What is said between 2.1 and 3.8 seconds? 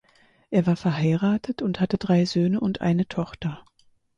Söhne und eine Tochter.